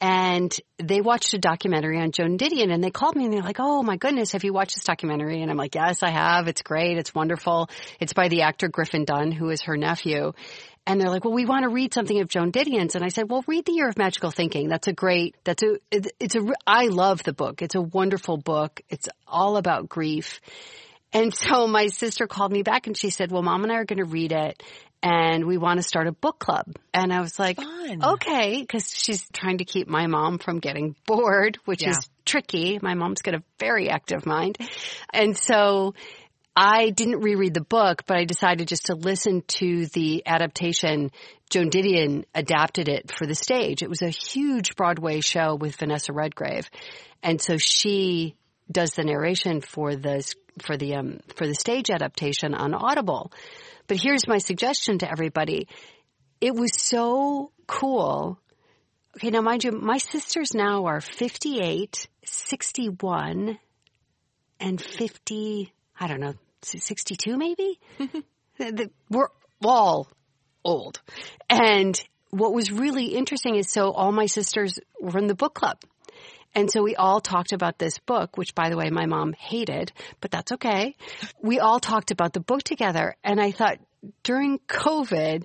and 0.00 0.54
they 0.78 1.00
watched 1.00 1.34
a 1.34 1.38
documentary 1.38 2.00
on 2.00 2.12
Joan 2.12 2.38
Didion 2.38 2.72
and 2.72 2.82
they 2.82 2.90
called 2.90 3.16
me 3.16 3.24
and 3.24 3.32
they're 3.32 3.42
like, 3.42 3.58
Oh 3.58 3.82
my 3.82 3.96
goodness, 3.96 4.32
have 4.32 4.44
you 4.44 4.52
watched 4.52 4.76
this 4.76 4.84
documentary? 4.84 5.42
And 5.42 5.50
I'm 5.50 5.56
like, 5.56 5.74
yes, 5.74 6.02
I 6.02 6.10
have. 6.10 6.46
It's 6.46 6.62
great. 6.62 6.98
It's 6.98 7.14
wonderful. 7.14 7.68
It's 7.98 8.12
by 8.12 8.28
the 8.28 8.42
actor 8.42 8.68
Griffin 8.68 9.04
Dunne, 9.04 9.32
who 9.32 9.50
is 9.50 9.62
her 9.62 9.76
nephew. 9.76 10.32
And 10.86 11.00
they're 11.00 11.10
like, 11.10 11.24
well, 11.24 11.34
we 11.34 11.44
want 11.44 11.64
to 11.64 11.68
read 11.68 11.92
something 11.92 12.20
of 12.20 12.28
Joan 12.28 12.50
Didion's. 12.50 12.94
And 12.94 13.04
I 13.04 13.08
said, 13.08 13.28
well, 13.28 13.44
read 13.46 13.66
The 13.66 13.72
Year 13.72 13.88
of 13.88 13.98
Magical 13.98 14.30
Thinking. 14.30 14.68
That's 14.68 14.88
a 14.88 14.92
great, 14.92 15.36
that's 15.44 15.62
a, 15.62 15.78
it's 15.90 16.34
a, 16.34 16.46
I 16.66 16.86
love 16.86 17.22
the 17.24 17.34
book. 17.34 17.60
It's 17.60 17.74
a 17.74 17.82
wonderful 17.82 18.38
book. 18.38 18.80
It's 18.88 19.08
all 19.26 19.58
about 19.58 19.88
grief. 19.88 20.40
And 21.12 21.34
so 21.34 21.66
my 21.66 21.88
sister 21.88 22.26
called 22.26 22.52
me 22.52 22.62
back 22.62 22.86
and 22.86 22.96
she 22.96 23.10
said, 23.10 23.32
well, 23.32 23.42
mom 23.42 23.64
and 23.64 23.72
I 23.72 23.76
are 23.76 23.84
going 23.84 23.98
to 23.98 24.04
read 24.04 24.32
it 24.32 24.62
and 25.02 25.46
we 25.46 25.58
want 25.58 25.78
to 25.78 25.82
start 25.82 26.06
a 26.06 26.12
book 26.12 26.38
club. 26.38 26.66
And 26.92 27.12
I 27.12 27.20
was 27.20 27.38
like, 27.38 27.56
Fun. 27.56 28.02
okay, 28.02 28.60
because 28.60 28.90
she's 28.92 29.26
trying 29.32 29.58
to 29.58 29.64
keep 29.64 29.88
my 29.88 30.06
mom 30.06 30.38
from 30.38 30.58
getting 30.58 30.96
bored, 31.06 31.58
which 31.64 31.82
Yeah. 31.82 31.90
is 31.90 32.08
tricky. 32.24 32.78
My 32.82 32.94
mom's 32.94 33.22
got 33.22 33.34
a 33.34 33.42
very 33.60 33.88
active 33.88 34.26
mind. 34.26 34.58
And 35.12 35.36
so 35.36 35.94
I 36.56 36.90
didn't 36.90 37.20
reread 37.20 37.54
the 37.54 37.60
book, 37.60 38.02
but 38.06 38.16
I 38.16 38.24
decided 38.24 38.66
just 38.66 38.86
to 38.86 38.94
listen 38.96 39.42
to 39.58 39.86
the 39.86 40.24
adaptation. 40.26 41.12
Joan 41.50 41.70
Didion 41.70 42.24
adapted 42.34 42.88
it 42.88 43.12
for 43.16 43.26
the 43.26 43.36
stage. 43.36 43.82
It 43.82 43.88
was 43.88 44.02
a 44.02 44.08
huge 44.10 44.74
Broadway 44.74 45.20
show 45.20 45.54
with 45.54 45.76
Vanessa 45.76 46.12
Redgrave. 46.12 46.68
And 47.22 47.40
so 47.40 47.56
she 47.58 48.34
does 48.70 48.90
the 48.94 49.04
narration 49.04 49.60
for 49.60 49.94
the, 49.94 50.22
for 50.60 50.76
the, 50.76 50.96
um, 50.96 51.20
for 51.36 51.46
the 51.46 51.54
stage 51.54 51.88
adaptation 51.90 52.54
on 52.54 52.74
Audible. 52.74 53.32
But 53.88 54.00
here's 54.00 54.28
my 54.28 54.38
suggestion 54.38 54.98
to 54.98 55.10
everybody. 55.10 55.66
It 56.40 56.54
was 56.54 56.70
so 56.74 57.50
cool 57.66 58.38
Okay, 59.18 59.30
now 59.30 59.40
mind 59.40 59.64
you, 59.64 59.72
my 59.72 59.98
sisters 59.98 60.54
now 60.54 60.84
are 60.84 61.00
58, 61.00 62.06
61, 62.24 63.58
and 64.60 64.80
50, 64.80 65.72
I 65.98 66.06
don't 66.06 66.20
know, 66.20 66.34
62 66.62 67.36
maybe? 67.36 67.80
We're 69.10 69.26
all 69.64 70.08
old. 70.64 71.00
And 71.50 72.00
what 72.30 72.52
was 72.52 72.70
really 72.70 73.06
interesting 73.06 73.56
is 73.56 73.72
so 73.72 73.90
all 73.90 74.12
my 74.12 74.26
sisters 74.26 74.78
were 75.00 75.18
in 75.18 75.26
the 75.26 75.34
book 75.34 75.54
club. 75.54 75.78
And 76.54 76.70
so 76.70 76.82
we 76.82 76.96
all 76.96 77.20
talked 77.20 77.52
about 77.52 77.78
this 77.78 77.98
book, 77.98 78.36
which 78.36 78.54
by 78.54 78.70
the 78.70 78.76
way, 78.76 78.90
my 78.90 79.06
mom 79.06 79.32
hated, 79.32 79.92
but 80.20 80.30
that's 80.30 80.52
okay. 80.52 80.96
We 81.42 81.60
all 81.60 81.78
talked 81.78 82.10
about 82.10 82.32
the 82.32 82.40
book 82.40 82.62
together. 82.62 83.16
And 83.22 83.40
I 83.40 83.52
thought 83.52 83.78
during 84.22 84.58
COVID, 84.68 85.44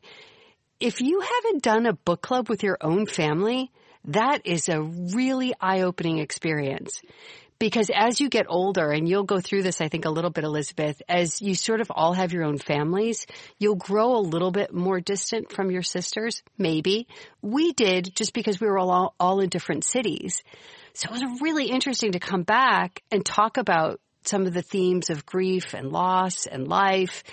if 0.79 1.01
you 1.01 1.21
haven't 1.21 1.63
done 1.63 1.85
a 1.85 1.93
book 1.93 2.21
club 2.21 2.49
with 2.49 2.63
your 2.63 2.77
own 2.81 3.05
family, 3.05 3.71
that 4.05 4.45
is 4.45 4.69
a 4.69 4.81
really 4.81 5.53
eye-opening 5.59 6.19
experience. 6.19 6.99
Because 7.59 7.89
as 7.93 8.19
you 8.19 8.27
get 8.27 8.47
older, 8.49 8.91
and 8.91 9.07
you'll 9.07 9.23
go 9.23 9.39
through 9.39 9.63
this, 9.63 9.79
I 9.79 9.87
think, 9.87 10.03
a 10.03 10.09
little 10.09 10.31
bit, 10.31 10.43
Elizabeth, 10.43 11.01
as 11.07 11.41
you 11.41 11.55
sort 11.55 11.79
of 11.79 11.89
all 11.91 12.11
have 12.11 12.33
your 12.33 12.43
own 12.43 12.57
families, 12.57 13.25
you'll 13.57 13.75
grow 13.75 14.17
a 14.17 14.19
little 14.19 14.51
bit 14.51 14.73
more 14.73 14.99
distant 14.99 15.53
from 15.53 15.71
your 15.71 15.83
sisters, 15.83 16.43
maybe. 16.57 17.07
We 17.41 17.71
did 17.71 18.13
just 18.15 18.33
because 18.33 18.59
we 18.59 18.67
were 18.67 18.79
all, 18.79 19.15
all 19.17 19.39
in 19.39 19.47
different 19.47 19.85
cities. 19.85 20.43
So 20.95 21.09
it 21.09 21.11
was 21.13 21.41
really 21.41 21.67
interesting 21.67 22.11
to 22.11 22.19
come 22.19 22.43
back 22.43 23.01
and 23.11 23.25
talk 23.25 23.57
about 23.57 23.99
some 24.25 24.45
of 24.45 24.53
the 24.53 24.61
themes 24.61 25.09
of 25.09 25.25
grief 25.25 25.73
and 25.73 25.91
loss 25.91 26.45
and 26.45 26.67
life 26.67 27.23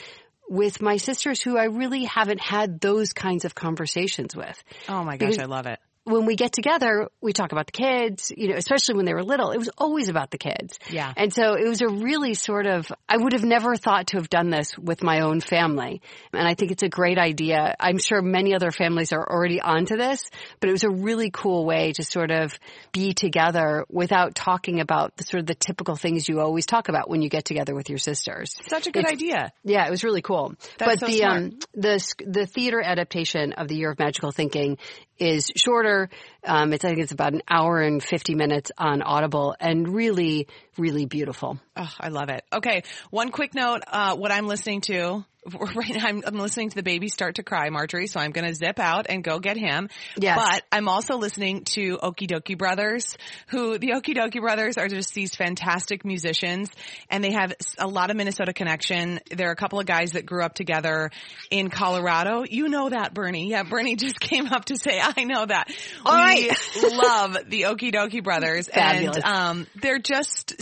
with 0.48 0.82
my 0.82 0.96
sisters 0.96 1.40
who 1.40 1.56
I 1.56 1.64
really 1.64 2.04
haven't 2.04 2.40
had 2.40 2.80
those 2.80 3.12
kinds 3.12 3.44
of 3.44 3.54
conversations 3.54 4.34
with. 4.34 4.62
Oh 4.88 5.04
my 5.04 5.16
gosh, 5.16 5.30
Because- 5.30 5.38
I 5.42 5.46
love 5.46 5.66
it. 5.66 5.78
When 6.10 6.26
we 6.26 6.36
get 6.36 6.52
together, 6.52 7.08
we 7.20 7.32
talk 7.32 7.52
about 7.52 7.66
the 7.66 7.72
kids, 7.72 8.32
you 8.36 8.48
know, 8.48 8.56
especially 8.56 8.96
when 8.96 9.04
they 9.06 9.14
were 9.14 9.22
little. 9.22 9.50
It 9.52 9.58
was 9.58 9.70
always 9.78 10.08
about 10.08 10.30
the 10.30 10.38
kids. 10.38 10.78
Yeah. 10.90 11.12
And 11.16 11.32
so 11.32 11.54
it 11.54 11.68
was 11.68 11.80
a 11.82 11.88
really 11.88 12.34
sort 12.34 12.66
of, 12.66 12.90
I 13.08 13.16
would 13.16 13.32
have 13.32 13.44
never 13.44 13.76
thought 13.76 14.08
to 14.08 14.16
have 14.16 14.28
done 14.28 14.50
this 14.50 14.76
with 14.76 15.02
my 15.02 15.20
own 15.20 15.40
family. 15.40 16.02
And 16.32 16.46
I 16.46 16.54
think 16.54 16.70
it's 16.72 16.82
a 16.82 16.88
great 16.88 17.18
idea. 17.18 17.74
I'm 17.78 17.98
sure 17.98 18.20
many 18.22 18.54
other 18.54 18.70
families 18.70 19.12
are 19.12 19.26
already 19.26 19.60
onto 19.60 19.96
this, 19.96 20.28
but 20.58 20.68
it 20.68 20.72
was 20.72 20.84
a 20.84 20.90
really 20.90 21.30
cool 21.30 21.64
way 21.64 21.92
to 21.92 22.04
sort 22.04 22.30
of 22.30 22.52
be 22.92 23.14
together 23.14 23.84
without 23.88 24.34
talking 24.34 24.80
about 24.80 25.16
the 25.16 25.24
sort 25.24 25.40
of 25.40 25.46
the 25.46 25.54
typical 25.54 25.96
things 25.96 26.28
you 26.28 26.40
always 26.40 26.66
talk 26.66 26.88
about 26.88 27.08
when 27.08 27.22
you 27.22 27.28
get 27.28 27.44
together 27.44 27.74
with 27.74 27.88
your 27.88 27.98
sisters. 27.98 28.56
Such 28.66 28.86
a 28.86 28.90
good 28.90 29.00
It's- 29.04 29.12
idea. 29.12 29.52
Yeah, 29.64 29.86
it 29.86 29.90
was 29.90 30.04
really 30.04 30.22
cool. 30.22 30.54
That's 30.78 30.92
but 30.92 31.00
so 31.00 31.06
the 31.06 31.18
smart. 31.18 31.36
um 31.42 31.58
the 31.74 32.14
the 32.26 32.46
theater 32.46 32.80
adaptation 32.82 33.52
of 33.52 33.68
the 33.68 33.76
Year 33.76 33.90
of 33.92 33.98
Magical 33.98 34.32
Thinking 34.32 34.78
is 35.20 35.52
shorter. 35.54 36.08
Um, 36.44 36.72
it's 36.72 36.84
I 36.84 36.88
think 36.88 37.00
it's 37.00 37.12
about 37.12 37.34
an 37.34 37.42
hour 37.48 37.80
and 37.80 38.02
fifty 38.02 38.34
minutes 38.34 38.72
on 38.76 39.02
Audible, 39.02 39.54
and 39.60 39.88
really, 39.88 40.48
really 40.78 41.06
beautiful. 41.06 41.60
Oh, 41.76 41.94
I 42.00 42.08
love 42.08 42.30
it. 42.30 42.44
Okay, 42.52 42.82
one 43.10 43.30
quick 43.30 43.54
note. 43.54 43.82
Uh, 43.86 44.16
what 44.16 44.32
I'm 44.32 44.46
listening 44.46 44.80
to 44.82 45.24
right 45.74 45.94
now, 45.94 46.06
I'm, 46.06 46.22
I'm 46.26 46.34
listening 46.34 46.68
to 46.70 46.76
the 46.76 46.82
baby 46.82 47.08
start 47.08 47.36
to 47.36 47.42
cry, 47.42 47.70
Marjorie. 47.70 48.06
So 48.06 48.20
I'm 48.20 48.30
going 48.30 48.46
to 48.46 48.54
zip 48.54 48.78
out 48.78 49.06
and 49.08 49.24
go 49.24 49.38
get 49.38 49.56
him. 49.56 49.88
Yes. 50.18 50.38
But 50.38 50.64
I'm 50.70 50.88
also 50.88 51.16
listening 51.16 51.64
to 51.76 51.98
Okee 52.02 52.28
Dokee 52.28 52.58
Brothers, 52.58 53.16
who 53.48 53.78
the 53.78 53.92
Okee 53.92 54.14
Dokee 54.14 54.40
Brothers 54.40 54.76
are 54.76 54.88
just 54.88 55.14
these 55.14 55.34
fantastic 55.34 56.04
musicians, 56.04 56.70
and 57.08 57.24
they 57.24 57.32
have 57.32 57.54
a 57.78 57.86
lot 57.86 58.10
of 58.10 58.16
Minnesota 58.16 58.52
connection. 58.52 59.20
There 59.30 59.48
are 59.48 59.52
a 59.52 59.56
couple 59.56 59.80
of 59.80 59.86
guys 59.86 60.12
that 60.12 60.26
grew 60.26 60.44
up 60.44 60.54
together 60.54 61.10
in 61.50 61.70
Colorado. 61.70 62.44
You 62.48 62.68
know 62.68 62.90
that, 62.90 63.14
Bernie. 63.14 63.48
Yeah, 63.50 63.62
Bernie 63.62 63.96
just 64.00 64.20
came 64.20 64.46
up 64.46 64.66
to 64.66 64.76
say, 64.76 65.00
I 65.02 65.24
know 65.24 65.46
that. 65.46 65.70
All 66.04 66.14
we 66.14 66.20
right. 66.20 66.50
love 66.92 67.36
the 67.48 67.62
Okee 67.62 67.92
Dokee 67.92 68.22
Brothers, 68.22 68.68
Fabulous. 68.68 69.16
and 69.16 69.24
um, 69.24 69.66
they're 69.80 69.98
just 69.98 70.54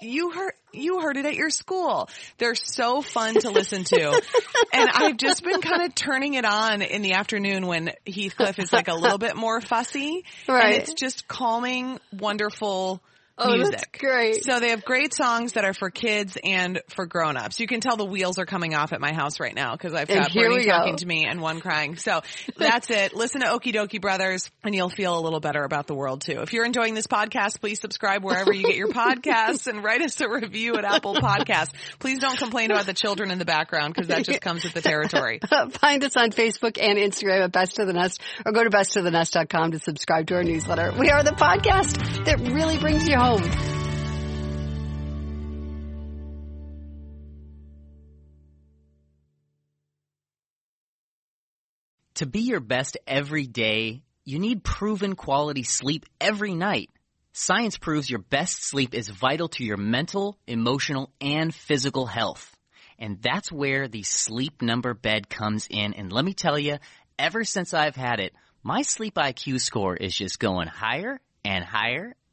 you 0.00 0.30
heard 0.30 0.52
you 0.72 1.00
heard 1.00 1.16
it 1.16 1.24
at 1.24 1.34
your 1.34 1.50
school. 1.50 2.08
They're 2.38 2.54
so 2.54 3.00
fun 3.00 3.34
to 3.34 3.50
listen 3.50 3.84
to, 3.84 4.22
and 4.72 4.90
I've 4.92 5.16
just 5.16 5.42
been 5.42 5.60
kind 5.60 5.82
of 5.82 5.94
turning 5.94 6.34
it 6.34 6.44
on 6.44 6.82
in 6.82 7.02
the 7.02 7.14
afternoon 7.14 7.66
when 7.66 7.92
Heathcliff 8.06 8.58
is 8.58 8.72
like 8.72 8.88
a 8.88 8.94
little 8.94 9.18
bit 9.18 9.36
more 9.36 9.60
fussy, 9.60 10.24
Right. 10.48 10.64
And 10.64 10.74
it's 10.74 10.92
just 10.94 11.26
calming, 11.28 11.98
wonderful. 12.12 13.00
Oh, 13.38 13.50
that's 13.50 13.70
music. 13.70 13.98
great. 14.00 14.44
So 14.44 14.60
they 14.60 14.70
have 14.70 14.82
great 14.84 15.12
songs 15.12 15.52
that 15.52 15.64
are 15.66 15.74
for 15.74 15.90
kids 15.90 16.38
and 16.42 16.80
for 16.88 17.04
grown-ups. 17.04 17.60
You 17.60 17.66
can 17.66 17.80
tell 17.80 17.96
the 17.96 18.04
wheels 18.06 18.38
are 18.38 18.46
coming 18.46 18.74
off 18.74 18.94
at 18.94 19.00
my 19.00 19.12
house 19.12 19.40
right 19.40 19.54
now 19.54 19.72
because 19.72 19.92
I've 19.92 20.08
got 20.08 20.32
Bernie 20.32 20.56
we 20.56 20.64
go. 20.64 20.70
talking 20.70 20.96
to 20.96 21.06
me 21.06 21.26
and 21.26 21.42
one 21.42 21.60
crying. 21.60 21.96
So 21.96 22.22
that's 22.56 22.88
it. 22.88 23.14
Listen 23.14 23.42
to 23.42 23.48
Okee 23.48 23.74
Dokee 23.74 24.00
Brothers 24.00 24.50
and 24.64 24.74
you'll 24.74 24.88
feel 24.88 25.18
a 25.18 25.20
little 25.20 25.40
better 25.40 25.64
about 25.64 25.86
the 25.86 25.94
world 25.94 26.22
too. 26.22 26.40
If 26.40 26.54
you're 26.54 26.64
enjoying 26.64 26.94
this 26.94 27.06
podcast, 27.06 27.60
please 27.60 27.78
subscribe 27.78 28.24
wherever 28.24 28.54
you 28.54 28.62
get 28.62 28.76
your 28.76 28.88
podcasts 28.88 29.66
and 29.66 29.84
write 29.84 30.00
us 30.00 30.18
a 30.22 30.30
review 30.30 30.76
at 30.76 30.86
Apple 30.86 31.14
Podcasts. 31.14 31.74
Please 31.98 32.18
don't 32.18 32.38
complain 32.38 32.70
about 32.70 32.86
the 32.86 32.94
children 32.94 33.30
in 33.30 33.38
the 33.38 33.44
background 33.44 33.92
because 33.92 34.08
that 34.08 34.24
just 34.24 34.40
comes 34.40 34.64
with 34.64 34.72
the 34.72 34.80
territory. 34.80 35.40
Find 35.72 36.02
us 36.04 36.16
on 36.16 36.30
Facebook 36.30 36.78
and 36.80 36.98
Instagram 36.98 37.44
at 37.44 37.52
Best 37.52 37.78
of 37.78 37.86
the 37.86 37.92
Nest, 37.92 38.22
or 38.46 38.52
go 38.52 38.64
to 38.64 38.70
bestofthenest.com 38.70 39.72
to 39.72 39.78
subscribe 39.78 40.26
to 40.28 40.36
our 40.36 40.42
newsletter. 40.42 40.94
We 40.98 41.10
are 41.10 41.22
the 41.22 41.32
podcast 41.32 42.24
that 42.24 42.40
really 42.40 42.78
brings 42.78 43.06
you 43.06 43.16
home. 43.16 43.25
To 52.16 52.24
be 52.24 52.40
your 52.42 52.60
best 52.60 52.96
every 53.06 53.46
day, 53.46 54.04
you 54.24 54.38
need 54.38 54.62
proven 54.62 55.16
quality 55.16 55.64
sleep 55.64 56.06
every 56.20 56.54
night. 56.54 56.90
Science 57.32 57.76
proves 57.76 58.08
your 58.08 58.20
best 58.20 58.64
sleep 58.64 58.94
is 58.94 59.08
vital 59.08 59.48
to 59.48 59.64
your 59.64 59.76
mental, 59.76 60.38
emotional, 60.46 61.10
and 61.20 61.52
physical 61.54 62.06
health. 62.06 62.56
And 62.96 63.20
that's 63.20 63.50
where 63.50 63.88
the 63.88 64.04
sleep 64.04 64.62
number 64.62 64.94
bed 64.94 65.28
comes 65.28 65.66
in. 65.68 65.94
And 65.94 66.12
let 66.12 66.24
me 66.24 66.32
tell 66.32 66.58
you, 66.58 66.78
ever 67.18 67.42
since 67.42 67.74
I've 67.74 67.96
had 67.96 68.20
it, 68.20 68.34
my 68.62 68.82
sleep 68.82 69.16
IQ 69.16 69.60
score 69.60 69.96
is 69.96 70.16
just 70.16 70.38
going 70.38 70.68
higher 70.68 71.20
and 71.44 71.64
higher. 71.64 72.14